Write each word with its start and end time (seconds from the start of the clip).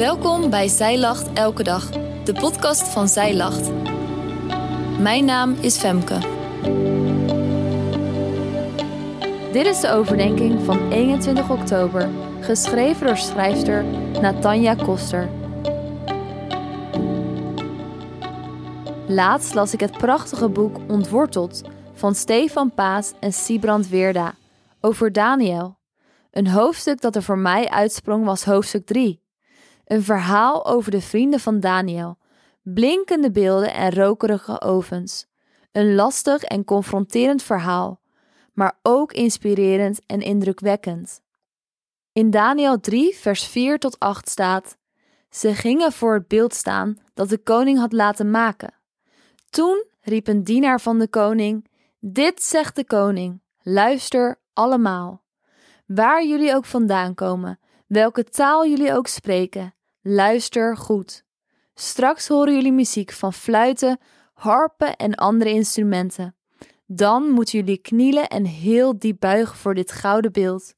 Welkom 0.00 0.50
bij 0.50 0.68
Zij 0.68 0.98
Lacht 0.98 1.32
Elke 1.32 1.62
Dag, 1.62 1.90
de 2.24 2.32
podcast 2.32 2.82
van 2.82 3.08
Zij 3.08 3.36
Lacht. 3.36 3.70
Mijn 4.98 5.24
naam 5.24 5.52
is 5.52 5.78
Femke. 5.78 6.18
Dit 9.52 9.66
is 9.66 9.80
de 9.80 9.90
overdenking 9.90 10.64
van 10.64 10.92
21 10.92 11.50
oktober, 11.50 12.08
geschreven 12.40 13.06
door 13.06 13.16
schrijfster 13.16 13.84
Natanja 14.20 14.74
Koster. 14.74 15.28
Laatst 19.06 19.54
las 19.54 19.72
ik 19.72 19.80
het 19.80 19.98
prachtige 19.98 20.48
boek 20.48 20.76
Ontworteld 20.88 21.62
van 21.92 22.14
Stefan 22.14 22.74
Paas 22.74 23.12
en 23.18 23.32
Siebrand 23.32 23.88
Weerda 23.88 24.34
over 24.80 25.12
Daniel. 25.12 25.78
Een 26.30 26.48
hoofdstuk 26.48 27.00
dat 27.00 27.16
er 27.16 27.22
voor 27.22 27.38
mij 27.38 27.68
uitsprong 27.68 28.24
was 28.24 28.44
hoofdstuk 28.44 28.86
3. 28.86 29.20
Een 29.90 30.02
verhaal 30.02 30.66
over 30.66 30.90
de 30.90 31.00
vrienden 31.00 31.40
van 31.40 31.60
Daniel, 31.60 32.18
blinkende 32.62 33.30
beelden 33.30 33.74
en 33.74 33.92
rokerige 33.92 34.60
ovens. 34.60 35.26
Een 35.72 35.94
lastig 35.94 36.42
en 36.42 36.64
confronterend 36.64 37.42
verhaal, 37.42 38.00
maar 38.52 38.78
ook 38.82 39.12
inspirerend 39.12 40.00
en 40.06 40.20
indrukwekkend. 40.20 41.20
In 42.12 42.30
Daniel 42.30 42.80
3, 42.80 43.16
vers 43.16 43.46
4 43.46 43.78
tot 43.78 43.98
8 43.98 44.28
staat: 44.28 44.76
Ze 45.30 45.54
gingen 45.54 45.92
voor 45.92 46.14
het 46.14 46.28
beeld 46.28 46.54
staan 46.54 46.96
dat 47.14 47.28
de 47.28 47.38
koning 47.38 47.78
had 47.78 47.92
laten 47.92 48.30
maken. 48.30 48.74
Toen 49.48 49.84
riep 50.00 50.26
een 50.26 50.44
dienaar 50.44 50.80
van 50.80 50.98
de 50.98 51.08
koning: 51.08 51.68
Dit 52.00 52.42
zegt 52.42 52.76
de 52.76 52.84
koning, 52.84 53.42
luister 53.62 54.40
allemaal. 54.52 55.22
Waar 55.86 56.26
jullie 56.26 56.54
ook 56.54 56.64
vandaan 56.64 57.14
komen, 57.14 57.58
welke 57.86 58.24
taal 58.24 58.66
jullie 58.66 58.92
ook 58.92 59.06
spreken, 59.06 59.74
luister 60.02 60.76
goed. 60.76 61.24
Straks 61.74 62.28
horen 62.28 62.54
jullie 62.54 62.72
muziek 62.72 63.12
van 63.12 63.32
fluiten, 63.32 63.98
harpen 64.32 64.96
en 64.96 65.14
andere 65.14 65.50
instrumenten. 65.50 66.34
Dan 66.86 67.30
moeten 67.30 67.58
jullie 67.58 67.78
knielen 67.78 68.28
en 68.28 68.44
heel 68.44 68.98
diep 68.98 69.20
buigen 69.20 69.56
voor 69.56 69.74
dit 69.74 69.92
gouden 69.92 70.32
beeld. 70.32 70.74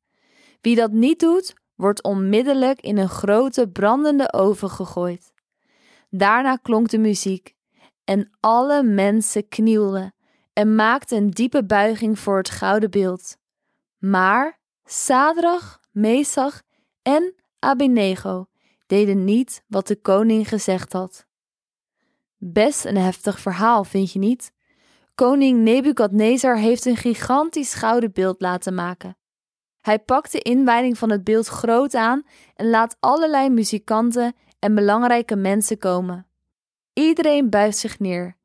Wie 0.61 0.77
dat 0.77 0.93
niet 0.93 1.21
doet, 1.21 1.55
wordt 1.75 2.03
onmiddellijk 2.03 2.81
in 2.81 2.99
een 2.99 3.09
grote 3.09 3.69
brandende 3.69 4.33
oven 4.33 4.71
gegooid. 4.71 5.33
Daarna 6.11 6.57
klonk 6.57 6.89
de 6.89 6.99
muziek 6.99 7.55
en 8.05 8.31
alle 8.41 8.83
mensen 8.83 9.49
knielden 9.49 10.15
en 10.53 10.75
maakten 10.75 11.17
een 11.17 11.31
diepe 11.31 11.65
buiging 11.65 12.19
voor 12.19 12.37
het 12.37 12.51
gouden 12.51 12.91
beeld. 12.91 13.37
Maar 13.99 14.59
Sadrach, 14.85 15.81
Mesach 15.91 16.63
en 17.03 17.35
Abednego 17.59 18.47
deden 18.93 19.25
niet 19.25 19.65
wat 19.69 19.87
de 19.87 19.97
koning 19.97 20.49
gezegd 20.49 20.93
had. 20.93 21.27
Best 22.37 22.85
een 22.85 22.97
heftig 22.97 23.41
verhaal, 23.41 23.85
vind 23.85 24.13
je 24.13 24.19
niet? 24.19 24.53
Koning 25.15 25.61
Nebukadnezar 25.61 26.57
heeft 26.57 26.85
een 26.85 26.97
gigantisch 26.97 27.75
gouden 27.75 28.13
beeld 28.13 28.41
laten 28.41 28.75
maken. 28.75 29.17
Hij 29.81 29.99
pakt 29.99 30.33
de 30.33 30.39
inwijding 30.39 30.99
van 30.99 31.11
het 31.11 31.25
beeld 31.25 31.47
groot 31.47 31.95
aan 31.95 32.23
en 32.55 32.71
laat 32.71 32.97
allerlei 33.01 33.49
muzikanten 33.49 34.35
en 34.59 34.75
belangrijke 34.75 35.37
mensen 35.37 35.79
komen. 35.79 36.27
Iedereen 36.93 37.51
buigt 37.51 37.77
zich 37.77 37.99
neer, 37.99 38.37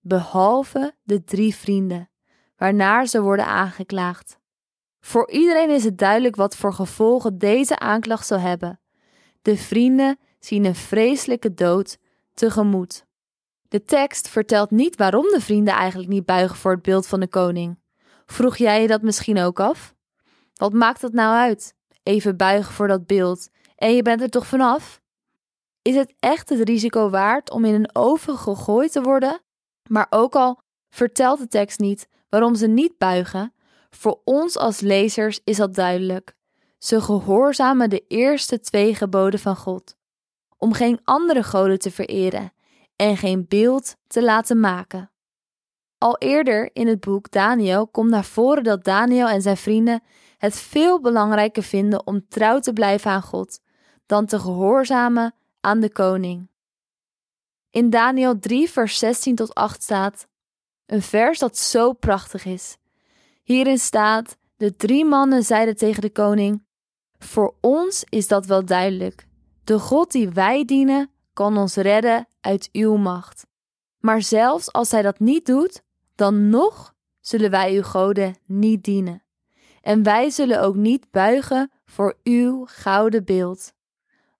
behalve 0.00 0.94
de 1.02 1.24
drie 1.24 1.54
vrienden, 1.54 2.10
waarnaar 2.56 3.06
ze 3.06 3.20
worden 3.22 3.46
aangeklaagd. 3.46 4.38
Voor 5.00 5.30
iedereen 5.30 5.70
is 5.70 5.84
het 5.84 5.98
duidelijk 5.98 6.36
wat 6.36 6.56
voor 6.56 6.72
gevolgen 6.72 7.38
deze 7.38 7.78
aanklacht 7.78 8.26
zal 8.26 8.38
hebben. 8.38 8.81
De 9.42 9.56
vrienden 9.56 10.18
zien 10.38 10.64
een 10.64 10.74
vreselijke 10.74 11.54
dood 11.54 11.98
tegemoet. 12.34 13.06
De 13.68 13.82
tekst 13.82 14.28
vertelt 14.28 14.70
niet 14.70 14.96
waarom 14.96 15.24
de 15.30 15.40
vrienden 15.40 15.74
eigenlijk 15.74 16.10
niet 16.10 16.24
buigen 16.24 16.56
voor 16.56 16.72
het 16.72 16.82
beeld 16.82 17.06
van 17.06 17.20
de 17.20 17.28
koning. 17.28 17.78
Vroeg 18.26 18.56
jij 18.56 18.82
je 18.82 18.88
dat 18.88 19.02
misschien 19.02 19.38
ook 19.38 19.60
af? 19.60 19.94
Wat 20.54 20.72
maakt 20.72 21.00
dat 21.00 21.12
nou 21.12 21.36
uit? 21.36 21.74
Even 22.02 22.36
buigen 22.36 22.72
voor 22.72 22.88
dat 22.88 23.06
beeld 23.06 23.48
en 23.76 23.94
je 23.94 24.02
bent 24.02 24.20
er 24.20 24.28
toch 24.28 24.46
vanaf? 24.46 25.00
Is 25.82 25.94
het 25.94 26.14
echt 26.18 26.48
het 26.48 26.68
risico 26.68 27.10
waard 27.10 27.50
om 27.50 27.64
in 27.64 27.74
een 27.74 27.94
oven 27.94 28.36
gegooid 28.36 28.92
te 28.92 29.02
worden? 29.02 29.40
Maar 29.88 30.06
ook 30.10 30.34
al 30.34 30.60
vertelt 30.90 31.38
de 31.38 31.48
tekst 31.48 31.78
niet 31.78 32.08
waarom 32.28 32.54
ze 32.54 32.66
niet 32.66 32.98
buigen, 32.98 33.54
voor 33.90 34.20
ons 34.24 34.56
als 34.56 34.80
lezers 34.80 35.40
is 35.44 35.56
dat 35.56 35.74
duidelijk. 35.74 36.34
Ze 36.82 37.00
gehoorzamen 37.00 37.90
de 37.90 38.04
eerste 38.08 38.60
twee 38.60 38.94
geboden 38.94 39.40
van 39.40 39.56
God: 39.56 39.96
om 40.56 40.72
geen 40.72 41.00
andere 41.04 41.42
goden 41.42 41.78
te 41.78 41.90
vereren 41.90 42.52
en 42.96 43.16
geen 43.16 43.44
beeld 43.48 43.96
te 44.06 44.22
laten 44.22 44.60
maken. 44.60 45.10
Al 45.98 46.18
eerder 46.18 46.70
in 46.72 46.86
het 46.86 47.00
boek 47.00 47.30
Daniel 47.30 47.86
komt 47.86 48.10
naar 48.10 48.24
voren 48.24 48.64
dat 48.64 48.84
Daniel 48.84 49.28
en 49.28 49.42
zijn 49.42 49.56
vrienden 49.56 50.02
het 50.38 50.54
veel 50.54 51.00
belangrijker 51.00 51.62
vinden 51.62 52.06
om 52.06 52.28
trouw 52.28 52.58
te 52.58 52.72
blijven 52.72 53.10
aan 53.10 53.22
God 53.22 53.60
dan 54.06 54.26
te 54.26 54.38
gehoorzamen 54.38 55.34
aan 55.60 55.80
de 55.80 55.92
koning. 55.92 56.50
In 57.70 57.90
Daniel 57.90 58.38
3, 58.38 58.70
vers 58.70 58.98
16 58.98 59.34
tot 59.34 59.54
8 59.54 59.82
staat 59.82 60.26
een 60.86 61.02
vers 61.02 61.38
dat 61.38 61.58
zo 61.58 61.92
prachtig 61.92 62.44
is. 62.44 62.76
Hierin 63.42 63.78
staat: 63.78 64.36
De 64.56 64.76
drie 64.76 65.04
mannen 65.04 65.42
zeiden 65.42 65.76
tegen 65.76 66.02
de 66.02 66.10
koning: 66.10 66.70
Voor 67.22 67.54
ons 67.60 68.04
is 68.08 68.28
dat 68.28 68.46
wel 68.46 68.64
duidelijk. 68.64 69.26
De 69.64 69.78
God 69.78 70.12
die 70.12 70.28
wij 70.28 70.64
dienen, 70.64 71.10
kan 71.32 71.56
ons 71.56 71.74
redden 71.74 72.26
uit 72.40 72.68
uw 72.72 72.96
macht. 72.96 73.46
Maar 73.98 74.22
zelfs 74.22 74.72
als 74.72 74.90
hij 74.90 75.02
dat 75.02 75.18
niet 75.18 75.46
doet, 75.46 75.82
dan 76.14 76.48
nog 76.48 76.94
zullen 77.20 77.50
wij 77.50 77.74
uw 77.74 77.82
goden 77.82 78.36
niet 78.46 78.84
dienen. 78.84 79.22
En 79.82 80.02
wij 80.02 80.30
zullen 80.30 80.62
ook 80.62 80.74
niet 80.74 81.10
buigen 81.10 81.70
voor 81.84 82.18
uw 82.22 82.64
gouden 82.68 83.24
beeld. 83.24 83.72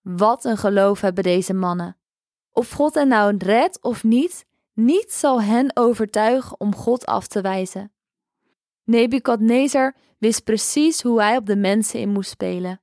Wat 0.03 0.45
een 0.45 0.59
geloof 0.59 1.01
hebben 1.01 1.25
deze 1.25 1.55
mannen. 1.55 1.97
Of 2.53 2.71
God 2.71 2.95
hen 2.95 3.09
nou 3.09 3.37
redt 3.37 3.83
of 3.83 4.05
niet, 4.05 4.45
niets 4.73 5.19
zal 5.19 5.43
hen 5.43 5.77
overtuigen 5.77 6.61
om 6.61 6.75
God 6.75 7.07
af 7.07 7.27
te 7.27 7.41
wijzen. 7.41 7.93
Nebukadnezar 8.85 9.95
wist 10.19 10.45
precies 10.45 11.03
hoe 11.03 11.23
hij 11.23 11.37
op 11.37 11.47
de 11.47 11.57
mensen 11.57 12.01
in 12.01 12.09
moest 12.09 12.31
spelen. 12.31 12.81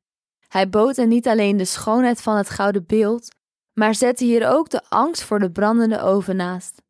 Hij 0.47 0.69
bood 0.69 0.95
hen 0.95 1.09
niet 1.09 1.27
alleen 1.27 1.57
de 1.57 1.65
schoonheid 1.65 2.21
van 2.21 2.37
het 2.37 2.49
gouden 2.49 2.85
beeld, 2.85 3.35
maar 3.73 3.95
zette 3.95 4.23
hier 4.23 4.47
ook 4.47 4.69
de 4.69 4.83
angst 4.89 5.23
voor 5.23 5.39
de 5.39 5.51
brandende 5.51 6.01
oven 6.01 6.35
naast. 6.35 6.81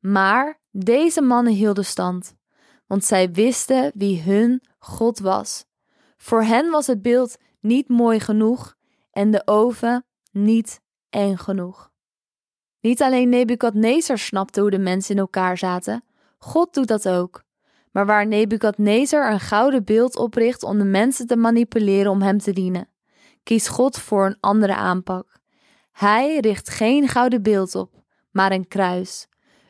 Maar 0.00 0.58
deze 0.70 1.20
mannen 1.20 1.52
hielden 1.52 1.84
stand, 1.84 2.34
want 2.86 3.04
zij 3.04 3.30
wisten 3.30 3.92
wie 3.94 4.22
hun 4.22 4.62
God 4.78 5.18
was. 5.18 5.64
Voor 6.16 6.42
hen 6.42 6.70
was 6.70 6.86
het 6.86 7.02
beeld 7.02 7.36
niet 7.60 7.88
mooi 7.88 8.20
genoeg 8.20 8.74
en 9.10 9.30
de 9.30 9.42
oven 9.44 10.04
niet 10.30 10.80
eng 11.10 11.36
genoeg. 11.36 11.90
Niet 12.80 13.02
alleen 13.02 13.28
Nebukadnezar 13.28 14.18
snapte 14.18 14.60
hoe 14.60 14.70
de 14.70 14.78
mensen 14.78 15.14
in 15.14 15.20
elkaar 15.20 15.58
zaten, 15.58 16.04
God 16.38 16.74
doet 16.74 16.88
dat 16.88 17.08
ook. 17.08 17.44
Maar 17.96 18.06
waar 18.06 18.26
Nebukadnezar 18.26 19.32
een 19.32 19.40
gouden 19.40 19.84
beeld 19.84 20.16
opricht 20.16 20.62
om 20.62 20.78
de 20.78 20.84
mensen 20.84 21.26
te 21.26 21.36
manipuleren 21.36 22.10
om 22.10 22.22
hem 22.22 22.38
te 22.38 22.52
dienen, 22.52 22.88
kiest 23.42 23.68
God 23.68 23.98
voor 23.98 24.26
een 24.26 24.36
andere 24.40 24.74
aanpak. 24.74 25.38
Hij 25.92 26.38
richt 26.38 26.70
geen 26.70 27.08
gouden 27.08 27.42
beeld 27.42 27.74
op, 27.74 27.90
maar 28.30 28.52
een 28.52 28.68
kruis. 28.68 29.26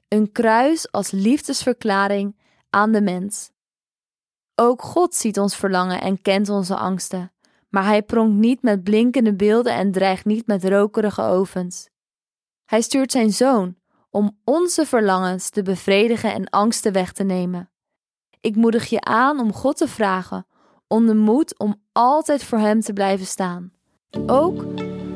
Een 0.08 0.32
kruis 0.32 0.92
als 0.92 1.10
liefdesverklaring 1.10 2.36
aan 2.70 2.92
de 2.92 3.00
mens. 3.00 3.50
Ook 4.54 4.82
God 4.82 5.14
ziet 5.14 5.38
ons 5.38 5.56
verlangen 5.56 6.00
en 6.00 6.22
kent 6.22 6.48
onze 6.48 6.76
angsten, 6.76 7.32
maar 7.68 7.84
hij 7.84 8.02
pronkt 8.02 8.36
niet 8.36 8.62
met 8.62 8.84
blinkende 8.84 9.34
beelden 9.34 9.72
en 9.72 9.92
dreigt 9.92 10.24
niet 10.24 10.46
met 10.46 10.64
rokerige 10.64 11.22
ovens. 11.22 11.88
Hij 12.64 12.80
stuurt 12.80 13.12
zijn 13.12 13.32
zoon 13.32 13.76
om 14.10 14.38
onze 14.44 14.86
verlangens 14.86 15.50
te 15.50 15.62
bevredigen 15.62 16.32
en 16.32 16.50
angsten 16.50 16.92
weg 16.92 17.12
te 17.12 17.24
nemen. 17.24 17.70
Ik 18.46 18.56
moedig 18.56 18.88
je 18.88 19.00
aan 19.00 19.40
om 19.40 19.52
God 19.52 19.76
te 19.76 19.88
vragen 19.88 20.46
om 20.88 21.06
de 21.06 21.14
moed 21.14 21.58
om 21.58 21.74
altijd 21.92 22.44
voor 22.44 22.58
Hem 22.58 22.80
te 22.80 22.92
blijven 22.92 23.26
staan. 23.26 23.72
Ook 24.26 24.64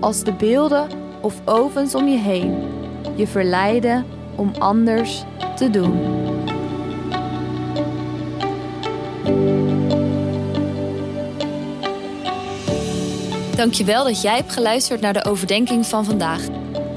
als 0.01 0.25
de 0.25 0.33
beelden 0.33 0.89
of 1.21 1.41
ovens 1.45 1.95
om 1.95 2.09
je 2.09 2.19
heen 2.19 2.69
je 3.17 3.27
verleiden 3.27 4.07
om 4.37 4.53
anders 4.59 5.25
te 5.57 5.71
doen. 5.71 6.01
Dankjewel 13.57 14.05
dat 14.05 14.23
jij 14.23 14.37
hebt 14.37 14.53
geluisterd 14.53 15.01
naar 15.01 15.13
de 15.13 15.25
overdenking 15.25 15.87
van 15.87 16.05
vandaag. 16.05 16.47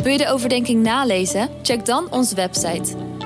Wil 0.04 0.12
je 0.12 0.18
de 0.18 0.30
overdenking 0.30 0.84
nalezen? 0.84 1.50
Check 1.62 1.86
dan 1.86 2.12
onze 2.12 2.36
website. 2.36 3.13